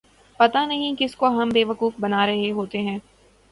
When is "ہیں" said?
2.81-2.97